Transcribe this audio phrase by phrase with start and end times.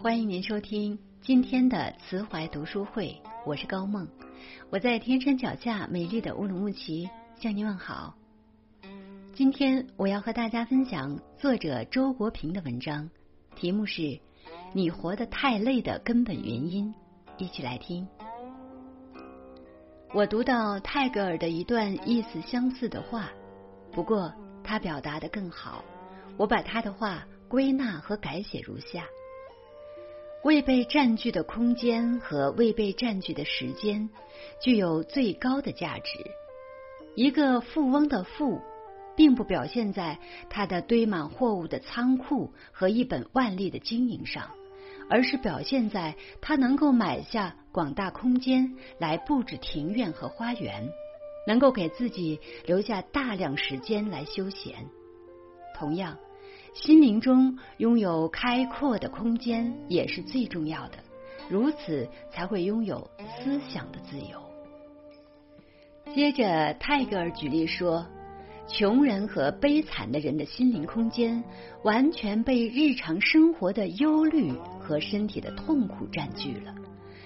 [0.00, 4.06] 欢迎您收听今天的慈怀读书会，我是高梦，
[4.70, 8.14] 我在天山脚下美丽的乌鲁木齐向您问好。
[9.34, 13.10] 今天我要和大家分享作者周国平的文章，
[13.56, 14.02] 题目是
[14.72, 16.94] 《你活得太累的根本原因》，
[17.36, 18.06] 一起来听。
[20.14, 23.30] 我读到泰戈尔的一段意思相似的话，
[23.90, 25.84] 不过他表达的更好。
[26.36, 29.04] 我把他的话归纳和改写如下：
[30.48, 34.08] 未被占据的空间和未被占据的时间
[34.62, 36.12] 具有最高的价值。
[37.14, 38.58] 一个富翁的富，
[39.14, 44.48] 并不表现在他的堆满货物的仓库和一本万利的经营上。
[45.10, 50.88] 而是表现在他能够买下广大空间来布置庭院和花园，
[51.46, 54.86] 能够给自己留下大量时间来休闲。
[55.74, 56.16] 同样，
[56.80, 60.98] 心灵中拥有开阔的空间也是最重要的，
[61.50, 64.40] 如此才会拥有思想的自由。
[66.14, 68.06] 接着，泰戈尔举例说。
[68.70, 71.42] 穷人和悲惨的人的心灵空间
[71.84, 76.74] 完全被日常生活的忧虑和身体的痛苦占据了，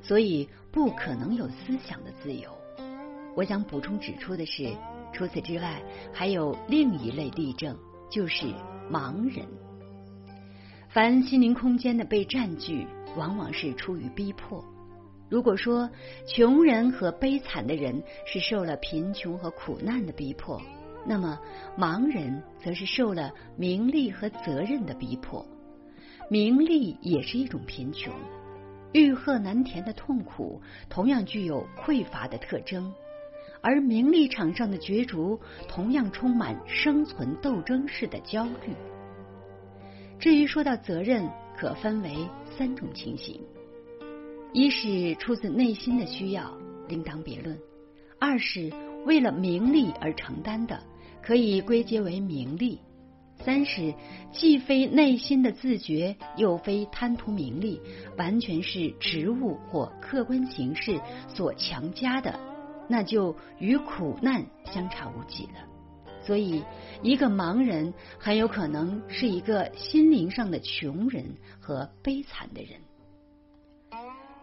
[0.00, 2.48] 所以不可能有思想的自由。
[3.34, 4.72] 我想补充指出的是，
[5.12, 7.76] 除此之外，还有另一类例证，
[8.08, 8.46] 就是
[8.90, 9.46] 盲人。
[10.88, 14.64] 凡心灵空间的被占据，往往是出于逼迫。
[15.28, 15.90] 如果说
[16.26, 20.60] 穷人和悲惨的人是受了贫穷和苦难的逼迫。
[21.06, 21.38] 那么，
[21.76, 25.44] 盲人则是受了名利和责任的逼迫。
[26.30, 28.10] 名利也是一种贫穷，
[28.92, 32.90] 欲壑难填的痛苦同样具有匮乏的特征，
[33.64, 38.74] 而名利场上的角逐同样充满生存斗争式的焦虑。
[40.20, 42.14] 至于说到责任，可分为
[42.56, 43.40] 三种情形：
[44.52, 47.56] 一是出自内心的需要，另当别论；
[48.20, 48.70] 二是
[49.06, 50.78] 为了名利而承担的。
[51.26, 52.78] 可以归结为名利。
[53.42, 53.94] 三是
[54.30, 57.80] 既非内心的自觉，又非贪图名利，
[58.18, 62.38] 完全是职务或客观形势所强加的，
[62.88, 65.52] 那就与苦难相差无几了。
[66.24, 66.62] 所以，
[67.02, 71.24] 一个盲人很有可能是一个心灵上的穷人
[71.60, 72.80] 和悲惨的人。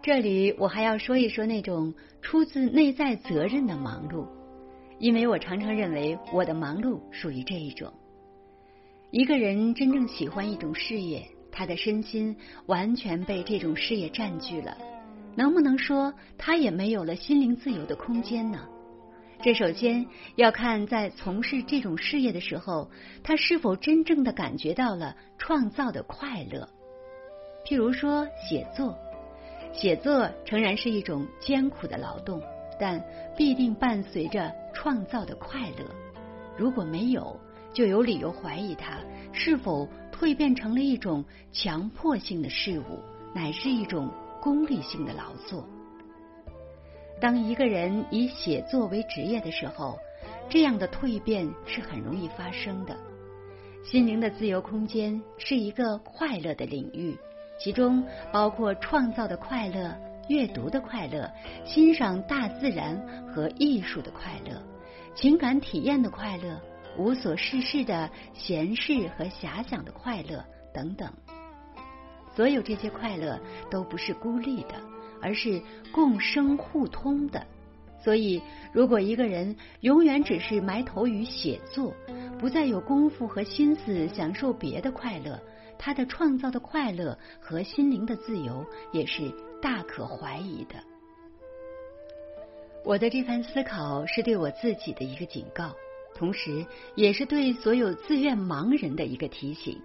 [0.01, 4.27] 这里我还要说一说那种出自内在责任的忙碌。
[4.99, 7.91] 因为我常常认为我的忙碌属于这一种。
[9.09, 12.37] 一个人真正喜欢一种事业，他的身心
[12.67, 14.77] 完全被这种事业占据了，
[15.35, 18.67] 能不能说他也没有了心灵自由的空间呢？
[19.41, 20.05] 这首先
[20.35, 22.89] 要看在从事这种事业的时候，
[23.23, 26.69] 他是否真正的感觉到了创造的快乐。
[27.65, 28.97] 譬如说写作，
[29.73, 32.41] 写作诚然是一种艰苦的劳动。
[32.79, 32.99] 但
[33.37, 35.85] 必定伴随着创造的快乐。
[36.57, 37.39] 如果没有，
[37.71, 38.97] 就有理由怀疑它
[39.31, 42.97] 是否蜕变成了一种强迫性的事物，
[43.35, 45.65] 乃是一种功利性的劳作。
[47.21, 49.97] 当一个人以写作为职业的时候，
[50.49, 52.97] 这样的蜕变是很容易发生的。
[53.83, 57.17] 心灵的自由空间是一个快乐的领域，
[57.59, 59.95] 其中包括创造的快乐。
[60.29, 61.29] 阅读的快乐，
[61.65, 62.95] 欣赏大自然
[63.27, 64.61] 和艺术的快乐，
[65.13, 66.61] 情感体验的快乐，
[66.97, 71.11] 无所事事的闲适和遐想的快乐等等。
[72.35, 74.75] 所有这些快乐都不是孤立的，
[75.21, 75.61] 而是
[75.91, 77.45] 共生互通的。
[78.03, 78.41] 所以，
[78.73, 81.93] 如果一个人永远只是埋头于写作，
[82.39, 85.39] 不再有功夫和心思享受别的快乐，
[85.77, 89.31] 他的创造的快乐和心灵的自由也是。
[89.61, 90.73] 大可怀疑的。
[92.83, 95.71] 我的这番思考是对我自己的一个警告，
[96.15, 96.65] 同时
[96.95, 99.79] 也是对所有自愿盲人的一个提醒。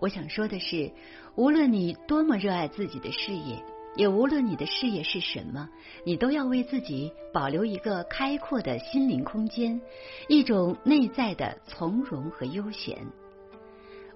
[0.00, 0.90] 我想说的是，
[1.34, 3.62] 无论你多么热爱自己的事业，
[3.96, 5.68] 也无论你的事业是什么，
[6.04, 9.80] 你都要为自己保留一个开阔的心灵空间，
[10.28, 12.98] 一种内在的从容和悠闲。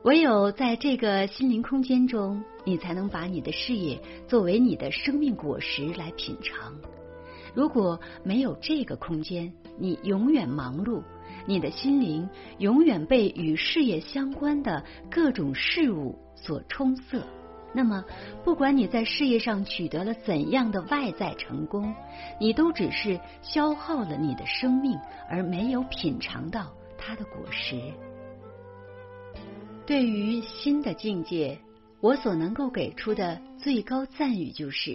[0.02, 6.74] 唯有在这个心灵空间中，你才能把你的事业作为你的生命果实来品尝。
[7.54, 11.02] 如果没有这个空间，你永远忙碌，
[11.48, 12.28] 你的心灵
[12.58, 17.26] 永远被与事业相关的各种事物所充塞。
[17.72, 18.04] 那么，
[18.44, 21.94] 不管你在事业上取得了怎样的外在成功，
[22.38, 24.98] 你都只是消耗了你的生命，
[25.30, 27.80] 而没有品尝到它的果实。
[29.86, 31.58] 对于新的境界，
[32.02, 34.94] 我所能够给出的最高赞誉就是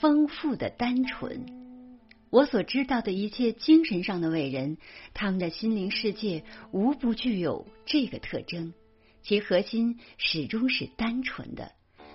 [0.00, 1.44] 丰富的单纯。
[2.30, 4.78] 我所知道的一切精神上的伟人，
[5.14, 8.74] 他们的心灵世界无不具有这个特征，
[9.22, 11.72] 其核心始终是单纯的，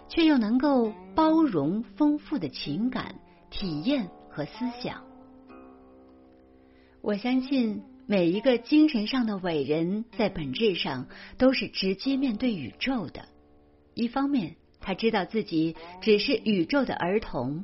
[0.10, 3.16] 却又能够包容丰富的情感
[3.50, 5.04] 体验和思想。
[7.02, 13.28] 我相信每一个精神上的伟人，在本质上都是直接面对宇宙的。
[13.94, 17.64] 一方面，他知道自己只是宇宙的儿童，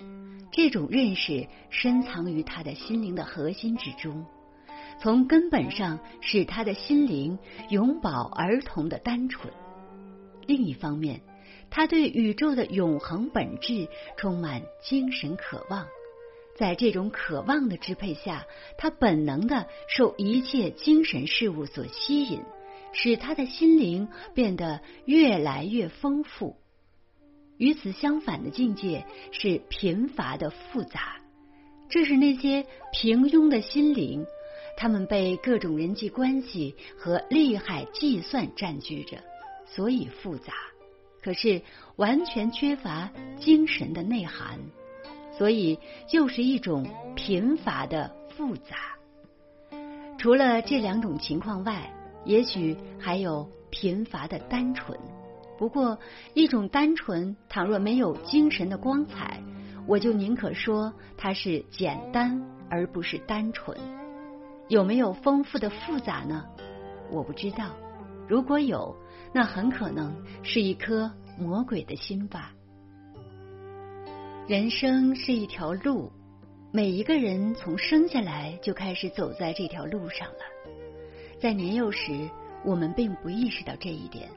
[0.51, 4.25] 这种认识深藏于他的心灵的核心之中，
[4.99, 7.37] 从根本上使他的心灵
[7.69, 9.53] 永葆儿童的单纯。
[10.45, 11.21] 另一方面，
[11.69, 15.85] 他对宇宙的永恒本质充满精神渴望。
[16.55, 18.45] 在这种渴望的支配下，
[18.79, 22.41] 他本能的受一切精神事物所吸引，
[22.93, 26.55] 使他的心灵变得越来越丰富。
[27.57, 31.17] 与此相反的境界是贫乏的复杂，
[31.89, 34.25] 这是那些平庸的心灵，
[34.77, 39.17] 他们被各种人际关系和利害计算占据着，
[39.65, 40.53] 所以复杂，
[41.21, 41.61] 可是
[41.95, 44.59] 完全缺乏精神的内涵。
[45.37, 45.77] 所以，
[46.09, 48.97] 就是一种贫乏的复杂。
[50.17, 51.93] 除了这两种情况外，
[52.25, 54.99] 也许还有贫乏的单纯。
[55.57, 55.97] 不过，
[56.33, 59.41] 一种单纯，倘若没有精神的光彩，
[59.87, 63.77] 我就宁可说它是简单，而不是单纯。
[64.67, 66.45] 有没有丰富的复杂呢？
[67.09, 67.71] 我不知道。
[68.27, 68.95] 如果有，
[69.33, 70.13] 那很可能
[70.43, 72.51] 是一颗魔鬼的心吧。
[74.47, 76.11] 人生是一条路，
[76.71, 80.71] 每一个人从生下来就开始走在这条路上了。
[81.39, 82.29] 在年幼时，
[82.65, 84.27] 我们并不意识到这一点；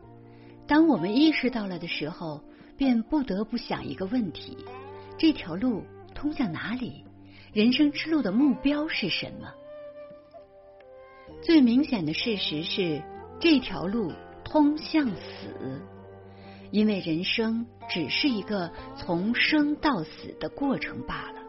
[0.70, 2.40] 当我们意识到了的时候，
[2.76, 4.56] 便不得不想一个问题：
[5.18, 5.82] 这条路
[6.14, 7.04] 通向哪里？
[7.52, 9.52] 人生之路的目标是什么？
[11.42, 13.02] 最明显的事实是，
[13.40, 14.12] 这条路
[14.44, 15.82] 通向死。
[16.70, 21.40] 因为人生只是一个从生到死的过程罢了。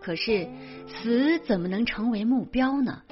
[0.00, 0.48] 可是
[0.86, 3.02] 死怎么能成为目标呢？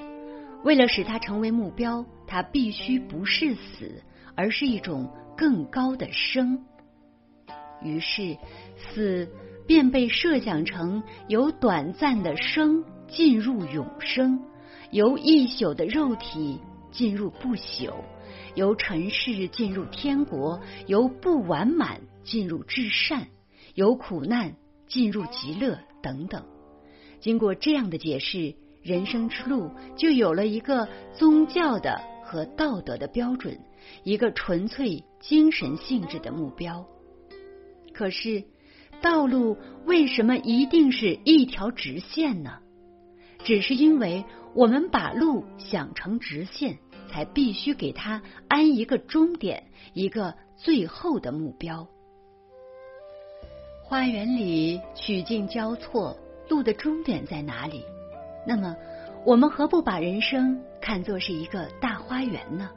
[0.63, 4.01] 为了使它成为目标，它必须不是死，
[4.35, 6.65] 而是一种更高的生。
[7.81, 8.37] 于是
[8.77, 9.27] 死
[9.67, 14.39] 便被设想成由短暂的生进入永生，
[14.91, 16.59] 由一宿的肉体
[16.91, 17.93] 进入不朽。
[18.55, 23.27] 由尘世进入天国，由不完满进入至善，
[23.73, 24.55] 由苦难
[24.87, 26.41] 进入极乐等等。
[27.19, 33.59] 经过这样的解释，人生之路就有了一个宗教的和道德的标准，
[34.03, 36.85] 一个纯粹精神性质的目标。
[37.93, 38.43] 可是，
[39.01, 42.59] 道路为什么一定是一条直线呢？
[43.43, 46.77] 只是因为我们把路想成直线。
[47.07, 51.87] 才必须给它安一个终点，一个最后的目标。
[53.83, 56.17] 花园里曲径交错，
[56.49, 57.85] 路的终点在哪里？
[58.45, 58.75] 那么，
[59.25, 62.69] 我们何不把人生看作是一个大花园呢？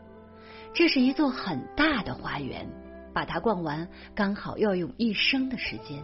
[0.74, 2.68] 这是一座很大的花园，
[3.12, 6.02] 把它逛完，刚好要用一生的时间。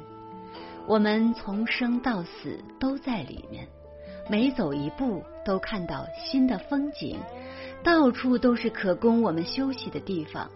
[0.87, 3.69] 我们从生到死都在里面，
[4.29, 7.19] 每走一步都看到新的风景。
[7.83, 10.51] 到处都是可供我们休息的地方。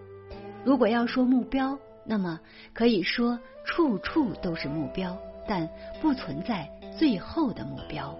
[0.64, 2.40] 如果要说目标，那么
[2.72, 5.68] 可以说处处都是目标，但
[6.00, 8.18] 不存在最后的目标。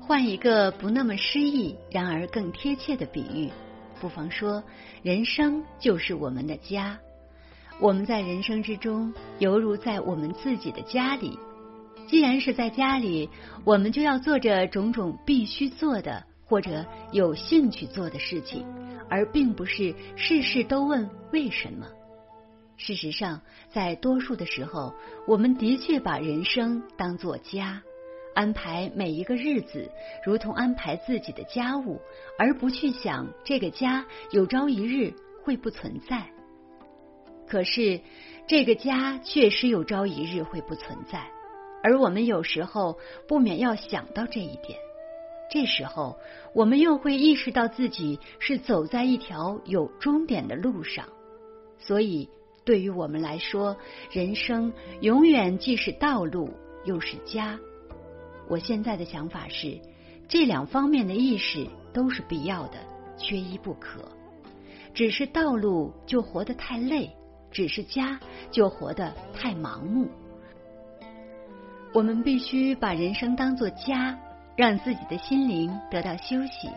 [0.00, 3.52] 换一个不那么诗意，然而更贴切的比喻，
[4.00, 4.62] 不妨说，
[5.02, 6.98] 人生就是我们的家。
[7.80, 11.38] 我们在人生之中，犹如在我们自己的家里。
[12.06, 13.28] 既然是在家里，
[13.64, 16.24] 我们就要做着种种必须做的。
[16.50, 18.64] 或者有兴趣做的事情，
[19.10, 21.86] 而并不是事事都问为什么。
[22.78, 24.94] 事实上，在多数的时候，
[25.26, 27.82] 我们的确把人生当作家，
[28.34, 29.90] 安排每一个日子，
[30.24, 32.00] 如同安排自己的家务，
[32.38, 36.26] 而不去想这个家有朝一日会不存在。
[37.48, 38.00] 可是，
[38.46, 41.30] 这个家确实有朝一日会不存在，
[41.82, 44.78] 而我们有时候不免要想到这一点。
[45.50, 46.18] 这时候，
[46.54, 51.08] 我们又会意识到自己是走在一条有终点的路上，
[51.78, 52.28] 所以
[52.66, 53.74] 对于我们来说，
[54.12, 54.70] 人生
[55.00, 56.50] 永远既是道路
[56.84, 57.58] 又是家。
[58.48, 59.78] 我现在的想法是，
[60.28, 62.78] 这两方面的意识都是必要的，
[63.16, 64.00] 缺一不可。
[64.94, 67.10] 只是道路就活得太累，
[67.50, 68.18] 只是家，
[68.50, 70.08] 就活得太盲目。
[71.92, 74.18] 我们必须把人生当作家，
[74.56, 76.68] 让自己的心灵得到休息。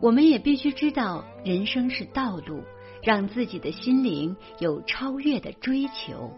[0.00, 2.62] 我们也必须知道，人生是道路，
[3.02, 6.30] 让自己的心灵有超越的追求。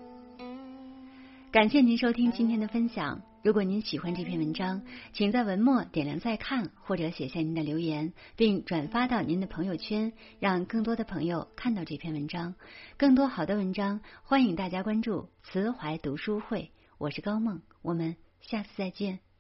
[1.51, 3.21] 感谢您收听今天的分享。
[3.43, 4.83] 如果您喜欢这篇文章，
[5.13, 12.55] 请在文末点亮再看，或者写下您的留言，并转发到您的朋友圈，让更多的朋友看到这篇文章。
[12.97, 16.71] 更多好的文章，欢迎大家关注慈怀读书会。
[16.99, 19.32] 我是高梦，我们下次再见。